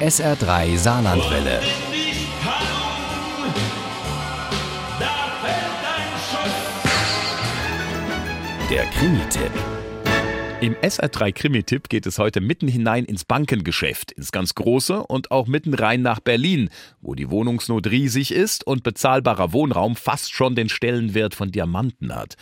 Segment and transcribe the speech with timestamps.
[0.00, 1.60] SR3 Saarlandwelle.
[8.68, 9.52] Der Krimi-Tipp.
[10.60, 15.46] Im SR3 Krimi-Tipp geht es heute mitten hinein ins Bankengeschäft, ins ganz große und auch
[15.46, 16.70] mitten rein nach Berlin,
[17.00, 22.34] wo die Wohnungsnot riesig ist und bezahlbarer Wohnraum fast schon den Stellenwert von Diamanten hat.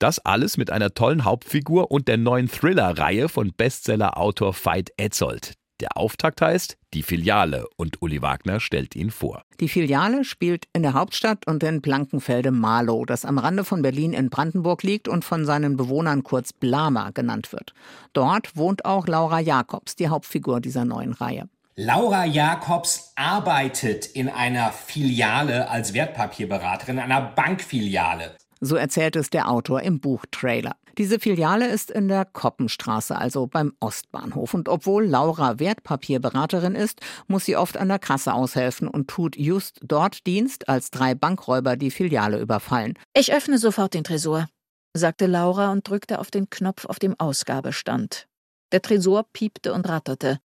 [0.00, 5.54] Das alles mit einer tollen Hauptfigur und der neuen Thriller-Reihe von Bestseller-Autor Veit Etzold.
[5.80, 9.42] Der Auftakt heißt Die Filiale und Uli Wagner stellt ihn vor.
[9.60, 14.30] Die Filiale spielt in der Hauptstadt und in Blankenfelde-Marlow, das am Rande von Berlin in
[14.30, 17.74] Brandenburg liegt und von seinen Bewohnern kurz Blama genannt wird.
[18.14, 21.48] Dort wohnt auch Laura Jakobs, die Hauptfigur dieser neuen Reihe.
[21.78, 28.34] Laura Jakobs arbeitet in einer Filiale als Wertpapierberaterin, einer Bankfiliale.
[28.66, 30.74] So erzählt es der Autor im Buchtrailer.
[30.98, 34.54] Diese Filiale ist in der Koppenstraße, also beim Ostbahnhof.
[34.54, 39.78] Und obwohl Laura Wertpapierberaterin ist, muss sie oft an der Kasse aushelfen und tut just
[39.84, 42.94] dort Dienst, als drei Bankräuber die Filiale überfallen.
[43.14, 44.48] Ich öffne sofort den Tresor,
[44.94, 48.26] sagte Laura und drückte auf den Knopf auf dem Ausgabestand.
[48.72, 50.40] Der Tresor piepte und ratterte.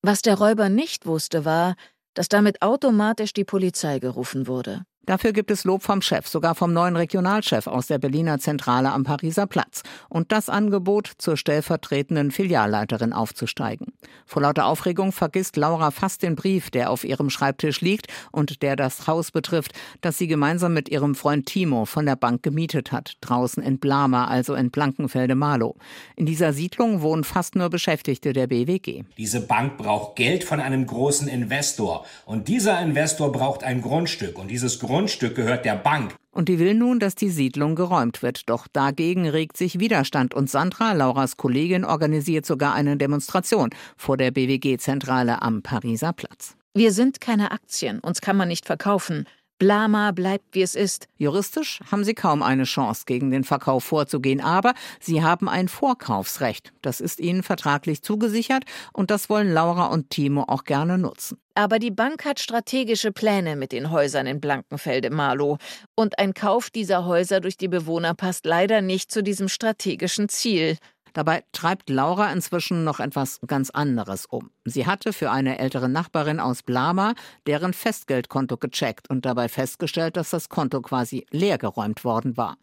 [0.00, 1.74] Was der Räuber nicht wusste, war,
[2.14, 4.86] dass damit automatisch die Polizei gerufen wurde.
[5.10, 9.02] Dafür gibt es Lob vom Chef, sogar vom neuen Regionalchef aus der Berliner Zentrale am
[9.02, 13.88] Pariser Platz und das Angebot, zur stellvertretenden Filialleiterin aufzusteigen.
[14.24, 18.76] Vor lauter Aufregung vergisst Laura fast den Brief, der auf ihrem Schreibtisch liegt und der
[18.76, 23.14] das Haus betrifft, das sie gemeinsam mit ihrem Freund Timo von der Bank gemietet hat,
[23.20, 25.74] draußen in Blama, also in Blankenfelde-Marlow.
[26.14, 29.02] In dieser Siedlung wohnen fast nur Beschäftigte der BWG.
[29.18, 34.52] Diese Bank braucht Geld von einem großen Investor und dieser Investor braucht ein Grundstück und
[34.52, 36.14] dieses Grundstück Grundstück gehört der Bank.
[36.30, 38.50] Und die will nun, dass die Siedlung geräumt wird.
[38.50, 40.34] Doch dagegen regt sich Widerstand.
[40.34, 46.54] Und Sandra, Lauras Kollegin, organisiert sogar eine Demonstration vor der BWG-Zentrale am Pariser Platz.
[46.74, 49.24] Wir sind keine Aktien, uns kann man nicht verkaufen.
[49.60, 51.06] Blama bleibt, wie es ist.
[51.18, 56.72] Juristisch haben sie kaum eine Chance, gegen den Verkauf vorzugehen, aber sie haben ein Vorkaufsrecht.
[56.80, 61.36] Das ist ihnen vertraglich zugesichert und das wollen Laura und Timo auch gerne nutzen.
[61.54, 65.58] Aber die Bank hat strategische Pläne mit den Häusern in Blankenfelde-Marlow.
[65.94, 70.78] Und ein Kauf dieser Häuser durch die Bewohner passt leider nicht zu diesem strategischen Ziel.
[71.12, 74.50] Dabei treibt Laura inzwischen noch etwas ganz anderes um.
[74.64, 77.14] Sie hatte für eine ältere Nachbarin aus Blama
[77.46, 82.56] deren Festgeldkonto gecheckt und dabei festgestellt, dass das Konto quasi leergeräumt worden war.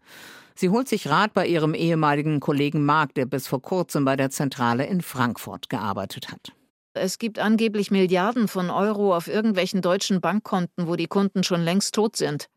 [0.56, 4.32] Sie holt sich Rat bei ihrem ehemaligen Kollegen Mark, der bis vor kurzem bei der
[4.32, 6.52] Zentrale in Frankfurt gearbeitet hat.
[6.94, 11.94] Es gibt angeblich Milliarden von Euro auf irgendwelchen deutschen Bankkonten, wo die Kunden schon längst
[11.94, 12.50] tot sind.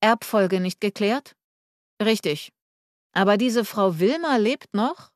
[0.00, 1.36] Erbfolge nicht geklärt?
[2.02, 2.52] Richtig.
[3.16, 5.10] Aber diese Frau Wilma lebt noch?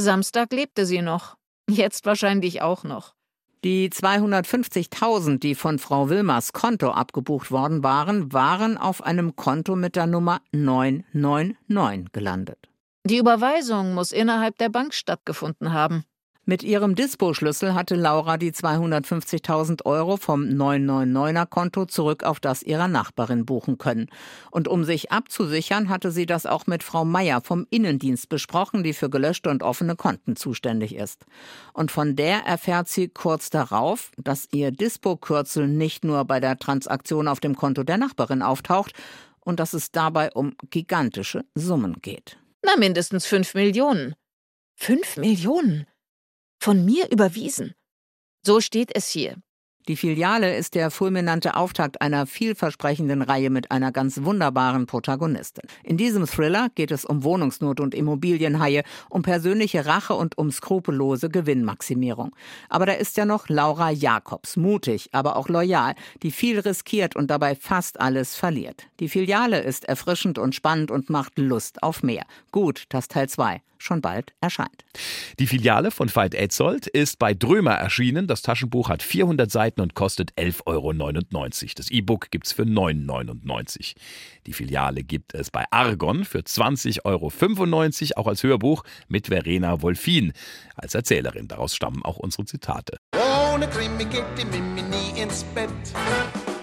[0.00, 1.36] Samstag lebte sie noch.
[1.68, 3.16] Jetzt wahrscheinlich auch noch.
[3.64, 9.96] Die 250.000, die von Frau Wilmers Konto abgebucht worden waren, waren auf einem Konto mit
[9.96, 12.68] der Nummer 999 gelandet.
[13.02, 16.04] Die Überweisung muss innerhalb der Bank stattgefunden haben.
[16.48, 23.44] Mit ihrem Dispo-Schlüssel hatte Laura die 250.000 Euro vom 999er-Konto zurück auf das ihrer Nachbarin
[23.44, 24.06] buchen können.
[24.52, 28.92] Und um sich abzusichern, hatte sie das auch mit Frau Meier vom Innendienst besprochen, die
[28.92, 31.26] für gelöschte und offene Konten zuständig ist.
[31.72, 37.26] Und von der erfährt sie kurz darauf, dass ihr Dispo-Kürzel nicht nur bei der Transaktion
[37.26, 38.92] auf dem Konto der Nachbarin auftaucht
[39.40, 42.38] und dass es dabei um gigantische Summen geht.
[42.64, 44.14] Na, mindestens fünf Millionen.
[44.76, 45.88] Fünf Millionen?
[46.60, 47.74] Von mir überwiesen.
[48.44, 49.36] So steht es hier.
[49.88, 55.62] Die Filiale ist der fulminante Auftakt einer vielversprechenden Reihe mit einer ganz wunderbaren Protagonistin.
[55.84, 61.28] In diesem Thriller geht es um Wohnungsnot und Immobilienhaie, um persönliche Rache und um skrupellose
[61.28, 62.34] Gewinnmaximierung.
[62.68, 67.30] Aber da ist ja noch Laura Jakobs, mutig, aber auch loyal, die viel riskiert und
[67.30, 68.88] dabei fast alles verliert.
[68.98, 72.24] Die Filiale ist erfrischend und spannend und macht Lust auf mehr.
[72.50, 74.84] Gut, das Teil 2 schon bald erscheint.
[75.38, 78.26] Die Filiale von Veit Etzold ist bei Drömer erschienen.
[78.26, 81.72] Das Taschenbuch hat 400 Seiten und kostet 11,99 Euro.
[81.76, 84.00] Das E-Book gibt es für 9,99 Euro.
[84.46, 90.32] Die Filiale gibt es bei Argon für 20,95 Euro, auch als Hörbuch mit Verena Wolfin
[90.74, 91.48] als Erzählerin.
[91.48, 92.96] Daraus stammen auch unsere Zitate.
[93.52, 95.70] Ohne Krimi geht die Mimi nie ins Bett.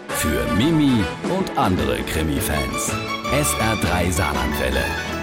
[0.09, 1.03] Für Mimi
[1.35, 2.93] und andere Krimi-Fans.
[3.31, 5.22] SR3 Saarlandwelle.